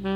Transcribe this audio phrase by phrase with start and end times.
[0.00, 0.14] Hello，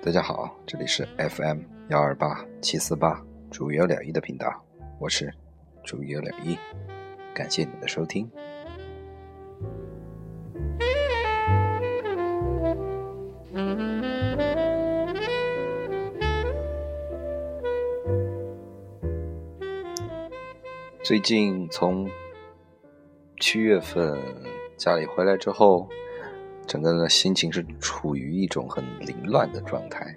[0.00, 1.58] 大家好，这里是 FM
[1.88, 4.64] 幺二八七四八主有了一的频道，
[4.98, 5.30] 我是
[5.84, 6.56] 主有了一，
[7.34, 8.26] 感谢你的收听。
[21.06, 22.04] 最近从
[23.38, 24.20] 七月份
[24.76, 25.88] 家里回来之后。
[26.66, 30.12] 整个人的心情是处于一种很凌乱的状态，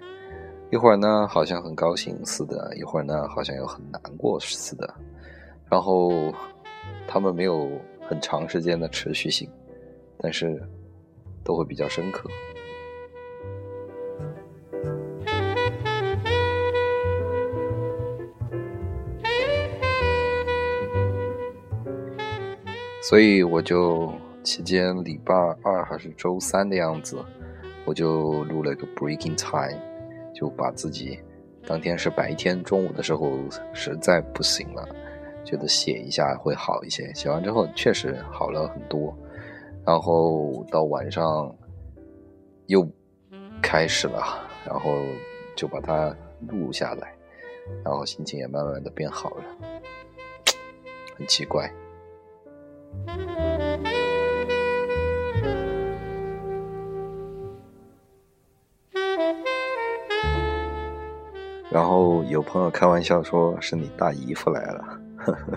[0.72, 4.92] 一会儿呢好像很高兴似的，一会儿呢好像又很难过似的，
[5.70, 6.10] 然后
[7.06, 9.48] 他们没有很长时间的持续性，
[10.18, 10.60] 但是
[11.44, 12.28] 都会比较深刻。
[23.10, 24.08] 所以我就。
[24.42, 27.22] 期间礼拜二还是周三的样子，
[27.84, 29.78] 我就录了一个 Breaking Time，
[30.34, 31.20] 就把自己
[31.66, 33.36] 当天是白天中午的时候
[33.74, 34.88] 实在不行了，
[35.44, 37.12] 觉得写一下会好一些。
[37.12, 39.14] 写完之后确实好了很多，
[39.84, 41.54] 然后到晚上
[42.66, 42.88] 又
[43.60, 44.94] 开始了，然后
[45.54, 46.16] 就把它
[46.48, 47.14] 录下来，
[47.84, 49.44] 然后心情也慢慢的变好了，
[51.14, 51.70] 很奇怪。
[61.70, 65.00] 然后有朋友开玩笑说是你大姨夫来了，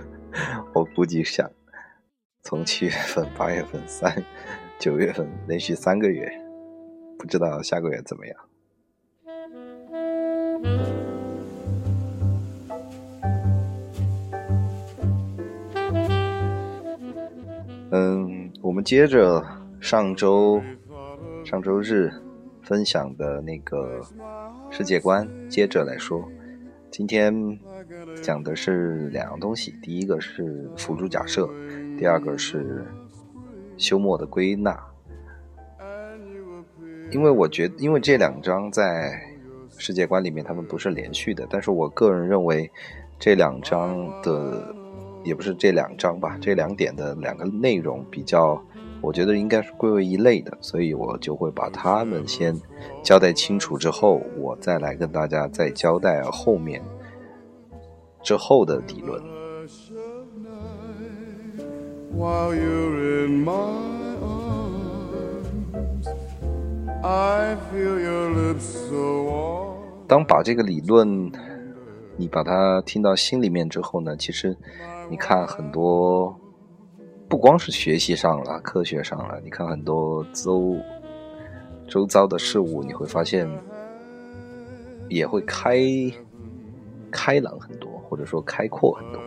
[0.74, 1.50] 我估计想
[2.44, 4.24] 从七月份、八月份、三
[4.78, 6.32] 九月份连续三个月，
[7.18, 8.38] 不知道下个月怎么样。
[17.96, 19.46] 嗯，我们接着
[19.80, 20.60] 上周
[21.46, 22.12] 上周日
[22.64, 24.02] 分享的那个。
[24.72, 26.28] 世界观，接着来说，
[26.90, 27.32] 今天
[28.24, 31.48] 讲的是两样东西，第一个是辅助假设，
[31.96, 32.84] 第二个是
[33.78, 34.76] 休谟的归纳。
[37.12, 39.22] 因为我觉得，因为这两章在
[39.78, 42.72] 世界观里面，他们不是连续的，但是我个人认为
[43.20, 44.74] 这两章的，
[45.24, 48.62] 也不是这两章吧，这两点的两个内容比较。
[49.02, 52.58] 我觉得应该是归为一类的，所以我就会把它们先
[53.04, 56.82] 交代清楚之后，我再来跟大家再交代后面
[58.22, 59.22] 之后的理论。
[70.08, 71.30] 当把这个理论
[72.16, 74.56] 你把它听到心里面之后呢，其实
[75.10, 76.38] 你看很多。
[77.30, 80.78] 不光是学习上了，科学上了，你看很多周
[81.88, 83.50] 周遭的事物，你会发现
[85.10, 85.80] 也会开
[87.10, 89.20] 开朗很多，或者说开阔很多。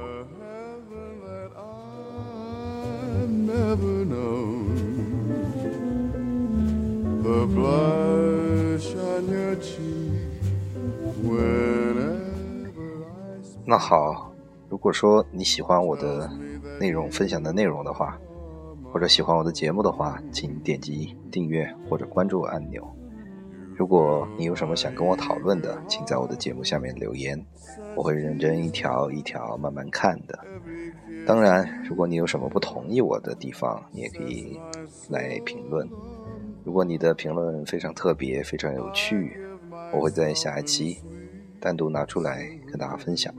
[13.64, 14.25] 那好，
[14.68, 16.30] 如果说你喜欢我的。
[16.78, 18.20] 内容分享的内容的话，
[18.92, 22.86] 或者喜欢我的节目的话，请点击订阅或者关注按钮。
[23.74, 27.42] 如果你有什么想跟我讨论的，请在我的节目下面留言，
[27.94, 30.38] 我会认真一条一条慢慢看的。
[31.26, 34.60] 当然，如果你有什么不同意我的地方，你也可以
[35.08, 35.88] 来评论。
[36.62, 39.38] 如果你的评论非常特别、非常有趣，
[39.94, 40.98] 我会在下一期
[41.58, 43.34] 单独拿出来跟大家分享。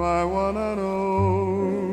[0.00, 1.89] My one and only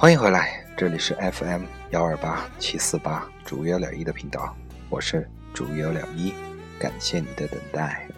[0.00, 4.56] 欢迎回来，这里是 FM 幺二八七四八主幺两一的频道，
[4.88, 6.32] 我是主幺两一，
[6.78, 8.08] 感谢你的等待。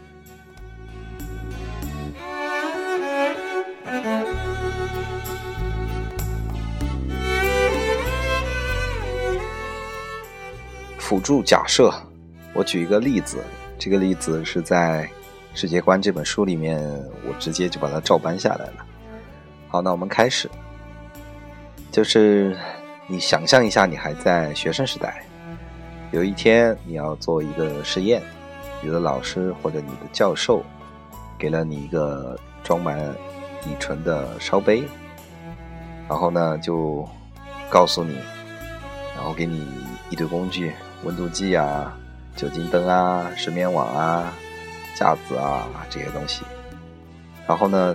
[10.98, 11.92] 辅助假设，
[12.54, 13.42] 我举一个例子，
[13.76, 15.10] 这个例子是在
[15.60, 16.80] 《世界观》这本书里面，
[17.26, 18.86] 我直接就把它照搬下来了。
[19.66, 20.48] 好，那我们开始。
[21.92, 22.56] 就是
[23.06, 25.22] 你想象一下，你还在学生时代，
[26.10, 28.22] 有一天你要做一个实验，
[28.80, 30.64] 你的老师或者你的教授
[31.38, 32.98] 给了你一个装满
[33.66, 34.82] 乙醇的烧杯，
[36.08, 37.06] 然后呢就
[37.68, 38.14] 告诉你，
[39.14, 39.68] 然后给你
[40.08, 40.72] 一堆工具，
[41.04, 41.94] 温度计啊、
[42.34, 44.32] 酒精灯啊、石棉网啊、
[44.94, 46.42] 架子啊这些东西，
[47.46, 47.94] 然后呢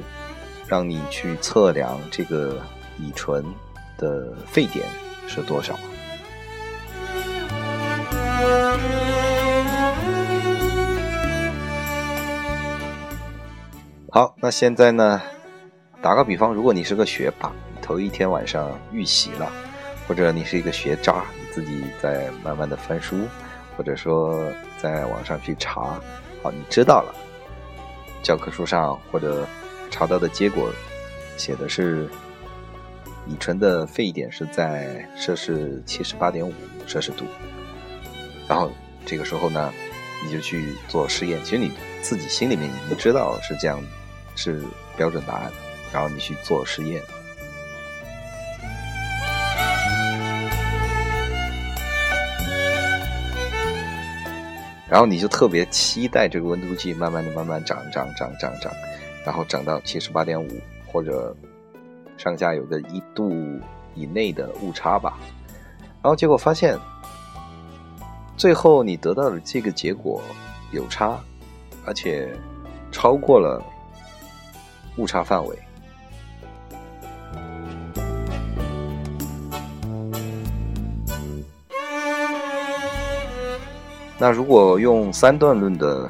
[0.68, 2.62] 让你去测量这个
[3.00, 3.44] 乙醇。
[3.98, 4.86] 的沸点
[5.28, 5.78] 是多少？
[14.10, 15.22] 好，那现在呢？
[16.02, 17.52] 打个比方，如果你是个学霸，
[17.82, 19.52] 头一天晚上预习了，
[20.08, 23.28] 或者你是一个学渣，你自己在慢慢的翻书，
[23.76, 26.00] 或者说在网上去查，
[26.42, 27.14] 好，你知道了，
[28.24, 29.46] 教科书上或者
[29.90, 30.72] 查到的结果
[31.36, 32.08] 写的是。
[33.30, 36.54] 乙醇的沸点是在摄氏七十八点五
[36.86, 37.26] 摄氏度，
[38.48, 38.72] 然后
[39.06, 39.74] 这个时候呢，
[40.24, 41.38] 你就去做实验。
[41.44, 41.70] 其实你
[42.02, 43.84] 自己心里面已经知道是这样，
[44.36, 44.64] 是
[44.96, 45.52] 标准答案，
[45.92, 47.02] 然后你去做实验，
[54.90, 58.72] 然后你就特别期待这个温度计慢慢的、慢慢涨、涨、涨、涨、涨，
[59.26, 60.48] 然后涨到七十八点五
[60.86, 61.36] 或者。
[62.18, 63.32] 上下有个一度
[63.94, 65.18] 以内的误差吧，
[66.02, 66.78] 然后结果发现，
[68.36, 70.22] 最后你得到的这个结果
[70.72, 71.18] 有差，
[71.86, 72.28] 而且
[72.92, 73.64] 超过了
[74.98, 75.58] 误差范围。
[84.20, 86.10] 那如果用三段论的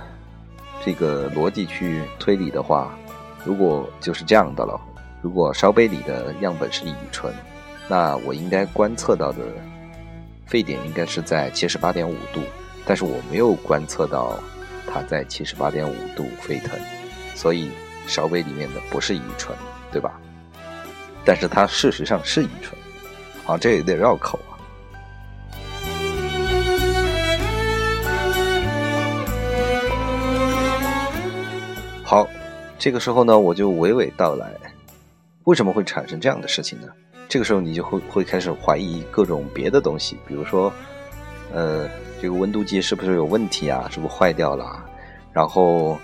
[0.82, 2.98] 这个逻辑去推理的话，
[3.44, 4.80] 如果就是这样的了。
[5.28, 7.34] 如果烧杯里的样本是乙醇，
[7.90, 9.40] 那我应该观测到的
[10.46, 12.40] 沸点应该是在七十八点五度，
[12.86, 14.40] 但是我没有观测到
[14.90, 16.80] 它在七十八点五度沸腾，
[17.36, 17.70] 所以
[18.08, 19.54] 烧杯里面的不是乙醇，
[19.92, 20.18] 对吧？
[21.26, 22.74] 但是它事实上是乙醇，
[23.46, 24.56] 啊，这有点绕口啊。
[32.06, 32.26] 好，
[32.80, 34.50] 这个时候呢，我就娓娓道来。
[35.48, 36.90] 为什么会产生这样的事情呢？
[37.30, 40.72] 这个时候你就会会开始怀疑各种别的东西，比如说，
[41.54, 41.90] 呃，
[42.22, 43.88] 这个温度计是不是有问题啊？
[43.90, 44.84] 是不是坏掉了？
[45.32, 45.98] 然后，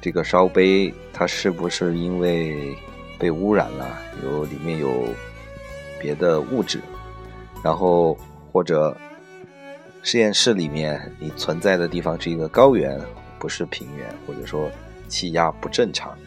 [0.00, 2.76] 这个烧杯它是不是因为
[3.20, 3.86] 被污染了？
[4.24, 5.06] 有里面有
[6.00, 6.80] 别的物质？
[7.62, 8.18] 然后
[8.50, 8.96] 或者
[10.02, 13.00] 实验室里面你存在的地方是一个高原，
[13.38, 14.68] 不是平原，或者说
[15.06, 16.18] 气压不正常？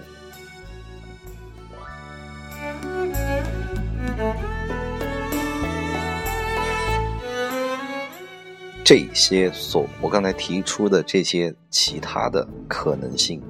[8.85, 13.41] 这些所我刚才提出的这些其他的可能性，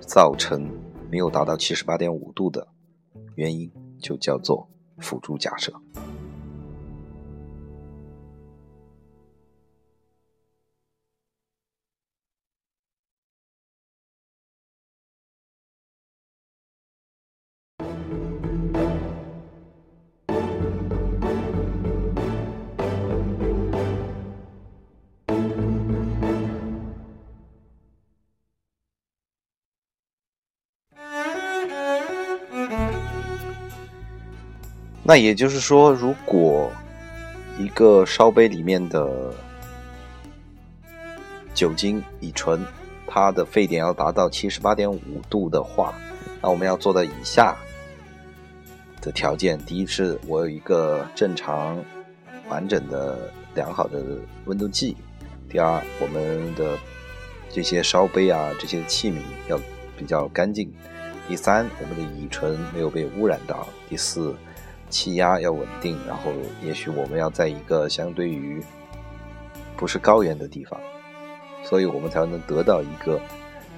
[0.00, 0.68] 造成
[1.08, 2.66] 没有达到七十八点五度的
[3.36, 3.70] 原因，
[4.00, 5.72] 就叫做辅助假设。
[35.04, 36.70] 那也就是说，如果
[37.58, 39.34] 一个烧杯里面的
[41.52, 42.64] 酒精乙醇，
[43.04, 45.92] 它的沸点要达到七十八点五度的话，
[46.40, 47.56] 那我们要做到以下
[49.00, 51.76] 的条件：第一，是我有一个正常、
[52.48, 54.00] 完整的、良好的
[54.44, 54.94] 温度计；
[55.48, 56.78] 第二，我们的
[57.50, 59.16] 这些烧杯啊，这些器皿
[59.48, 59.58] 要
[59.98, 60.68] 比较干净；
[61.28, 64.32] 第三，我们的乙醇没有被污染到；第四。
[64.92, 66.30] 气压要稳定，然后
[66.62, 68.62] 也许我们要在一个相对于
[69.76, 70.78] 不是高原的地方，
[71.64, 73.18] 所以我们才能得到一个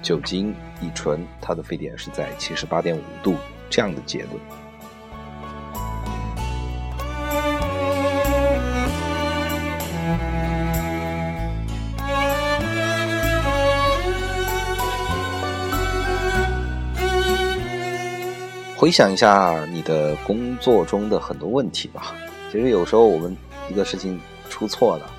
[0.02, 0.52] 酒精
[0.82, 3.36] 乙醇它的沸点是在七十八点五度
[3.70, 4.63] 这样的结论。
[18.84, 22.14] 回想一下你的工作中的很多问题吧。
[22.52, 23.34] 其实有时候我们
[23.70, 25.10] 一个事情出错了，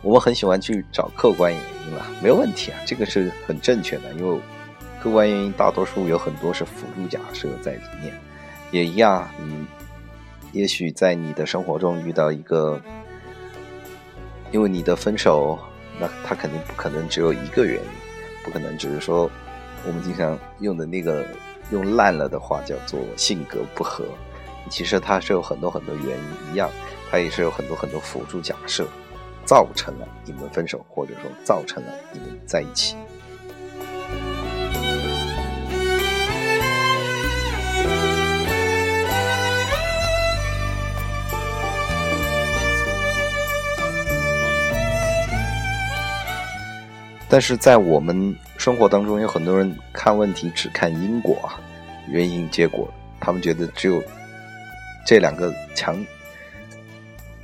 [0.00, 4.14] 我们很喜欢去找客观原因了，没有问题啊，这个是很正确的。
[4.14, 4.40] 因为
[4.98, 8.18] 客观原因大多数有很多是辅助假设在里面，
[8.70, 9.28] 也一样。
[9.44, 9.66] 你
[10.58, 12.80] 也许在你的生活中遇到一个，
[14.52, 15.58] 因为你的分手，
[16.00, 17.88] 那他肯定不可能只有一个原因，
[18.42, 19.30] 不可能只是说
[19.86, 21.26] 我们经常用的那个。
[21.70, 24.04] 用烂了的话叫做性格不合，
[24.70, 26.70] 其实它是有很多很多原因，一样，
[27.10, 28.86] 它也是有很多很多辅助假设，
[29.44, 32.96] 造成了你们分手，或者说造成了你们在一起。
[47.28, 51.58] 但是在我们生活当中，有很多人看问题只看因果啊，
[52.08, 54.00] 原因结果，他们觉得只有
[55.04, 55.98] 这两个强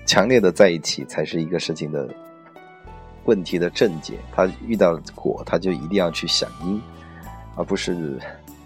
[0.07, 2.09] 强烈的在一起才是一个事情的
[3.25, 4.15] 问题的症结。
[4.31, 6.81] 他遇到果，他就一定要去想因，
[7.57, 8.17] 而不是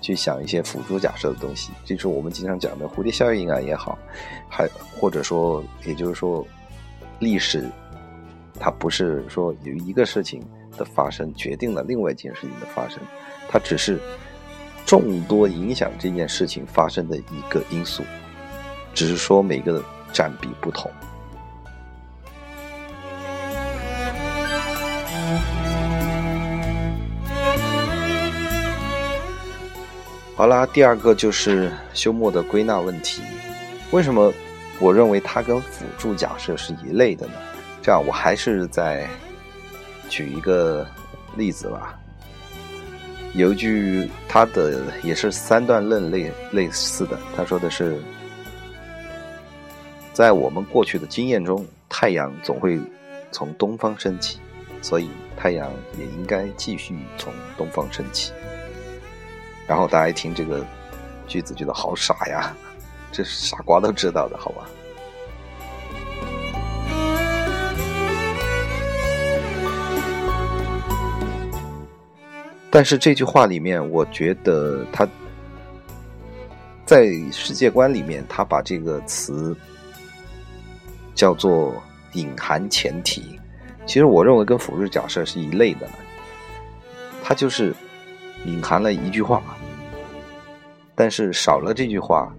[0.03, 1.73] 去想一些辅助假设的东西。
[1.87, 3.99] 就是我们经常讲的蝴蝶效应啊也好，
[4.51, 4.69] 还
[5.01, 6.47] 或者说，也就是说，
[7.19, 7.67] 历史
[8.61, 10.43] 它不是说有一个事情。
[10.77, 12.99] 的发生决定了另外一件事情的发生，
[13.49, 13.99] 它只是
[14.85, 18.03] 众多影响这件事情发生的一个因素，
[18.95, 20.91] 只是说每个的占比不同。
[30.37, 33.23] 好啦，第二个就是休谟的归纳问题，
[33.91, 34.33] 为什么
[34.79, 37.33] 我认为它跟辅助假设是一类的呢？
[37.83, 39.09] 这样，我还是在。
[40.09, 40.87] 举一个
[41.37, 41.99] 例子吧，
[43.35, 48.01] 有一句他的也是三段论类类似的，他说的是，
[50.13, 52.81] 在我们过去的经验中，太阳总会
[53.31, 54.39] 从东方升起，
[54.81, 58.33] 所以太阳也应该继续从东方升起。
[59.67, 60.65] 然后大家一听这个
[61.27, 62.55] 句子，觉得好傻呀，
[63.13, 64.69] 这傻瓜都知道的，好吧？
[72.77, 75.09] 但是这句话里面，我觉得他
[76.85, 79.57] 在世界观里面，他把这个词
[81.15, 81.73] 叫做
[82.13, 83.41] 隐含前提。
[83.87, 85.89] 其实我认为跟辅助假设是一类的，
[87.25, 87.75] 它就是
[88.45, 89.43] 隐含了一句话，
[90.95, 92.31] 但是少了这句话，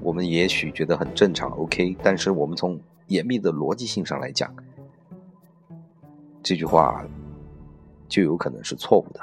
[0.00, 1.94] 我们也许觉得很正常，OK。
[2.02, 4.50] 但是我们从严密的逻辑性上来讲，
[6.42, 7.04] 这句话
[8.08, 9.20] 就有可能是错误的。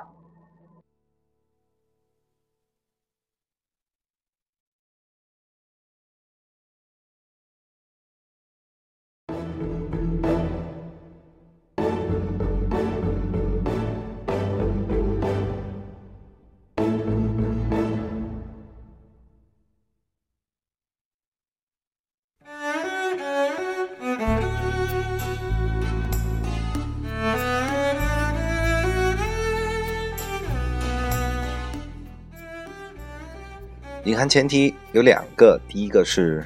[34.06, 36.44] 隐含前提有两个，第一个是，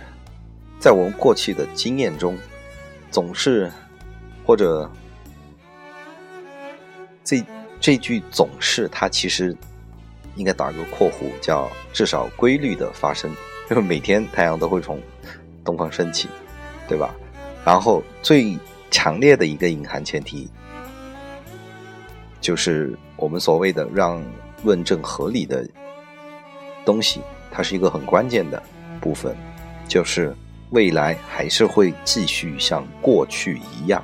[0.77, 2.37] 在我们过去的经验中，
[3.09, 3.71] 总是
[4.45, 4.91] 或者
[7.23, 7.41] 这
[7.79, 9.55] 这句总是，它其实
[10.35, 13.31] 应该打个括弧，叫至少规律的发生，
[13.71, 15.01] 因为每天太阳都会从
[15.63, 16.27] 东方升起，
[16.89, 17.15] 对吧？
[17.63, 18.57] 然后最
[18.91, 20.49] 强烈的一个隐含前提，
[22.41, 24.21] 就是我们所谓的让
[24.61, 25.65] 论证合理的
[26.83, 27.21] 东西。
[27.55, 28.61] 它是一个很关键的
[28.99, 29.33] 部分，
[29.87, 30.35] 就是
[30.71, 34.03] 未来还是会继续像过去一样。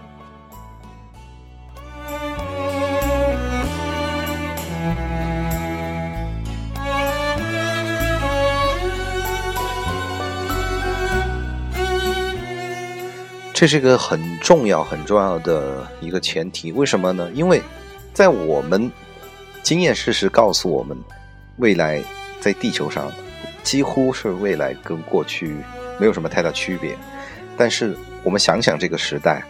[13.54, 16.72] 这是一个很重要、很重要的一个前提。
[16.72, 17.30] 为什么呢？
[17.34, 17.62] 因为
[18.14, 18.90] 在我们
[19.62, 20.98] 经验事实告诉我们，
[21.58, 22.02] 未来
[22.40, 23.12] 在地球上。
[23.64, 25.56] 几乎是未来跟过去
[26.00, 26.96] 没有什么太大区别，
[27.58, 29.44] 但是我们想想这个时代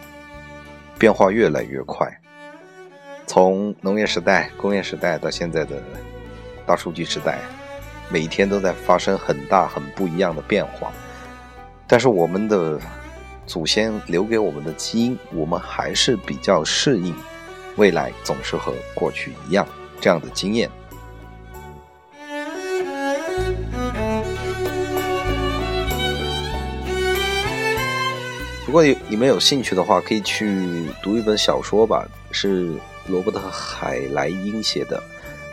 [0.98, 2.06] 变化越来越快，
[3.26, 5.82] 从农业时代、工业时代到现在的
[6.66, 7.38] 大数据时代，
[8.10, 10.92] 每一天都在发生很大很不一样的变化。
[11.86, 12.78] 但是我们的
[13.46, 17.14] 祖先留给我们的基因，我们还是比较适应
[17.76, 19.66] 未来总是和过去一样
[20.00, 20.70] 这样的经验。
[28.72, 32.72] 如果你们有兴趣的话，可以去读一本小说吧，是
[33.06, 34.98] 罗伯特·海莱因写的，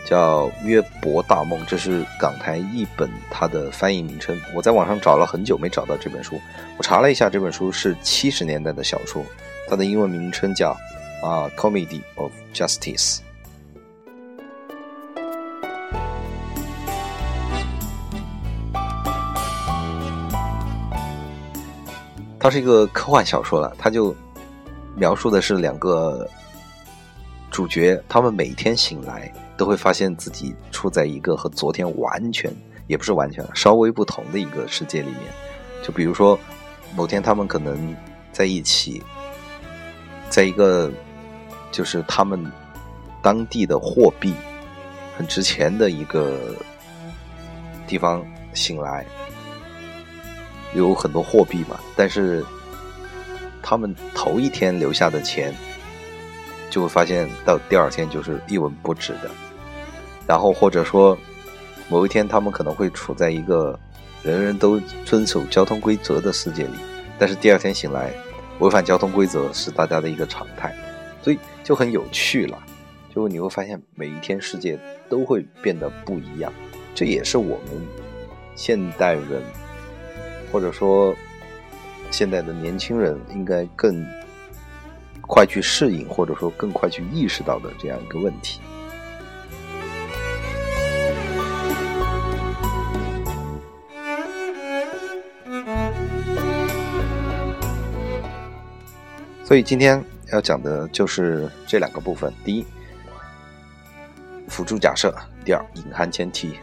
[0.05, 4.39] 叫《约伯大梦》，这是港台译本它的翻译名称。
[4.55, 6.39] 我在网上找了很久没找到这本书，
[6.77, 9.21] 我查了一下，这本书是七十年代的小说，
[9.67, 10.69] 它的英文名称叫
[11.21, 13.17] 啊《Comedy of Justice》。
[22.49, 24.15] 是一个科幻小说了，它就
[24.95, 26.27] 描述的是两个
[27.51, 32.53] 主角，他们每天醒来都会发现自己处在一个和昨天完全
[32.87, 35.21] 也不是完全稍微不同的一个世界里面。
[35.83, 36.39] 就比如说，
[36.95, 37.95] 某天他们可能
[38.31, 39.01] 在一起，
[40.29, 40.91] 在一个
[41.71, 42.51] 就是他们
[43.21, 44.33] 当地的货币
[45.17, 46.55] 很值钱的一个
[47.87, 49.05] 地方醒来。
[50.73, 52.45] 有很多货币嘛，但是
[53.61, 55.53] 他们头一天留下的钱，
[56.69, 59.29] 就会发现到第二天就是一文不值的。
[60.27, 61.17] 然后或者说
[61.87, 63.77] 某一天他们可能会处在一个
[64.21, 66.75] 人人都遵守交通规则的世界里，
[67.17, 68.13] 但是第二天醒来，
[68.59, 70.71] 违反交通规则是大家的一个常态，
[71.23, 72.57] 所以就很有趣了。
[73.13, 76.53] 就你会发现每一天世界都会变得不一样，
[76.93, 77.87] 这也是我们
[78.55, 79.41] 现代人。
[80.51, 81.15] 或者说，
[82.11, 84.05] 现在的年轻人应该更
[85.21, 88.59] 快去适应，或者说更快去意识到的这样一个问题。
[99.43, 102.65] 所以今天要讲的就是这两个部分：第一，
[104.47, 105.09] 辅助假设；
[105.43, 106.53] 第二，隐含前提。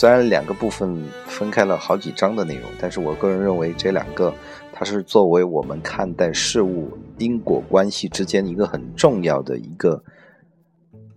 [0.00, 4.32] 虽然两个部分分开了好几章的内容，但是我个人认为这两个，
[4.72, 10.02] 它是作为我们看待事物因果关系之间一个很重要的一个，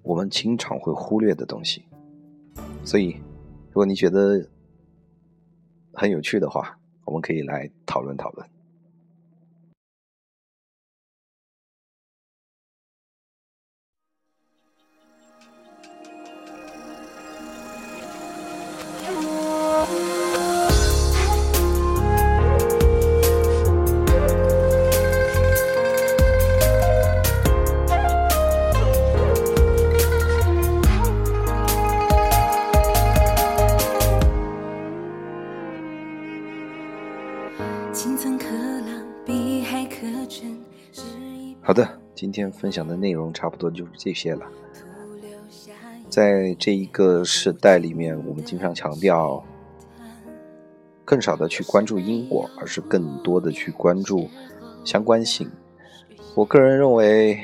[0.02, 1.86] 我们经常会忽略的东西。
[2.84, 3.16] 所以，
[3.70, 4.50] 如果你觉得
[5.94, 8.46] 很有趣的话，我们可以来讨论讨论。
[42.34, 44.42] 今天分享的内容差不多就是这些了。
[46.10, 49.46] 在这一个时代里面，我们经常强调
[51.06, 54.28] 更少的去关注因果，而是更多的去关注
[54.84, 55.48] 相关性。
[56.34, 57.40] 我个人认为，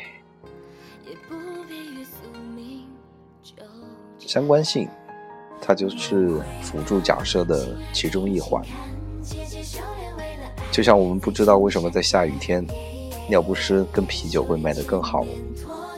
[4.17, 4.89] 相关性
[5.62, 8.65] 它就是辅助假设的其中一环。
[10.71, 12.65] 就像我们不知道为什么在下雨天。
[13.30, 15.24] 尿不湿跟啤酒会卖得更好，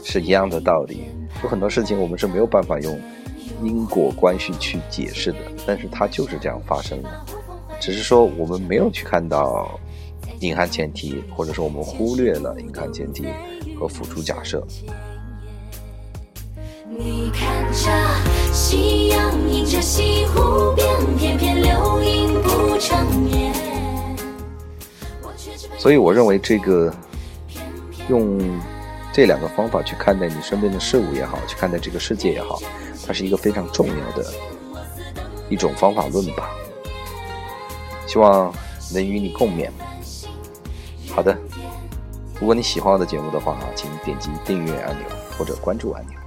[0.03, 1.05] 是一样的道理。
[1.41, 2.99] 有很多事情我们是没有办法用
[3.63, 7.09] 因果关系去解释的，但是它就是这样发生的。
[7.79, 9.79] 只是说我们没有去看到
[10.41, 13.25] 隐含前提，或者说我们忽略了隐含前提
[13.79, 14.63] 和辅助假设。
[16.89, 23.53] 你看着夕阳映着西湖边，片片流萤不成眠。
[25.77, 26.93] 所以我认为这个。
[28.09, 28.39] 用
[29.13, 32.59] 这两个方法去看待你身边的事物也好，去看待这个世界也好，
[33.05, 34.25] 它是一个非常重要的
[35.49, 36.49] 一种方法论吧。
[38.07, 38.53] 希望
[38.93, 39.69] 能与你共勉。
[41.09, 41.37] 好的，
[42.39, 45.05] 如果你喜欢我的节目的话，请点击订阅按钮
[45.37, 46.17] 或者关注按钮。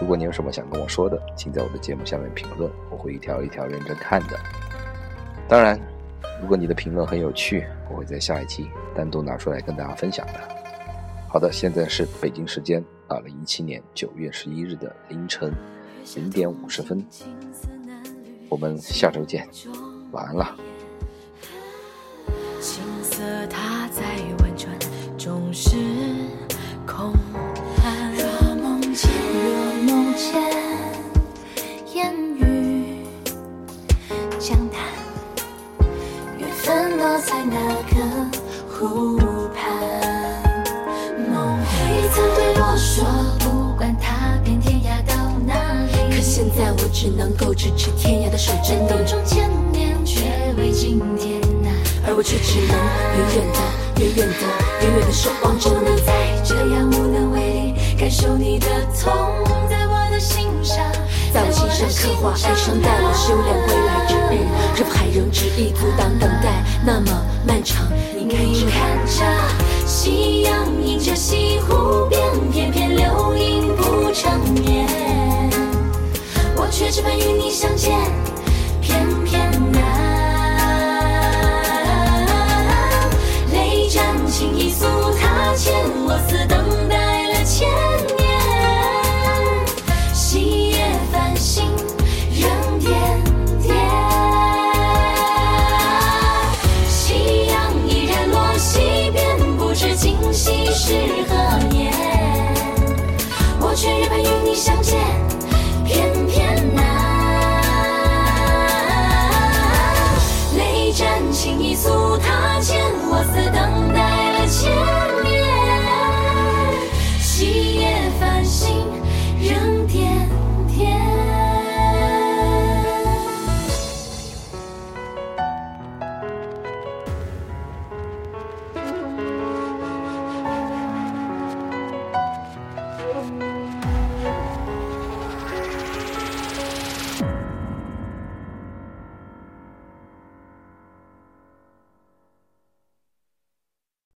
[0.00, 4.38] 如果你有什么想跟我说的，请在我的节目下面评论，我会一条一条认真看的。
[5.48, 5.80] 当然，
[6.40, 10.61] 如果你的评论很有趣，我会在下一期单独拿出来跟大家分享的。
[11.32, 15.50] 好的，现在是北京时间二零一七年九月十一日的凌晨
[16.14, 17.02] 零点五十分，
[18.50, 19.48] 我们下周见，
[20.10, 20.54] 晚安了。
[22.60, 24.02] 青色它在
[24.40, 24.78] 婉转，
[25.16, 25.70] 终是
[26.86, 27.14] 空
[27.76, 28.12] 谈。
[28.14, 30.34] 若梦见，若梦见，
[31.94, 33.06] 烟雨
[34.38, 34.78] 江南，
[36.38, 37.56] 缘分落在那
[37.88, 39.11] 个湖。
[46.42, 50.22] 现在我只能够咫尺天涯的手，震动中千年，却
[50.58, 51.70] 为今天呐。
[52.04, 52.74] 而我却只能
[53.14, 53.62] 远远的、
[54.02, 54.42] 远远的、
[54.82, 56.02] 远远的守望着你。
[56.02, 56.10] 在
[56.42, 59.14] 这样无能为力，感受你的痛，
[59.70, 60.82] 在我的心上，
[61.32, 64.42] 在我心上刻画哀伤，待我修炼归来之日，
[64.74, 66.64] 是否还仍执意阻挡等待？
[66.84, 67.86] 那么漫长，
[68.18, 69.22] 你看着
[69.86, 70.52] 夕阳
[70.84, 74.88] 映着西湖边，片片流萤不成眠，
[76.64, 77.98] 我却只盼与你相见，
[78.80, 79.82] 偏偏难。
[83.52, 84.86] 泪沾青衣素，
[85.20, 85.74] 他牵
[86.06, 87.68] 我似等待了千
[88.06, 88.11] 年。